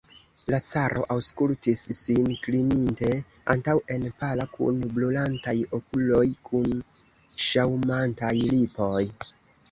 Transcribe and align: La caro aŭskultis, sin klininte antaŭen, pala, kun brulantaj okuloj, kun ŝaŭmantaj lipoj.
La 0.51 0.57
caro 0.67 1.01
aŭskultis, 1.15 1.81
sin 1.97 2.31
klininte 2.45 3.09
antaŭen, 3.55 4.07
pala, 4.21 4.47
kun 4.53 4.79
brulantaj 4.99 5.53
okuloj, 5.79 6.23
kun 6.49 6.73
ŝaŭmantaj 7.49 8.33
lipoj. 8.55 9.03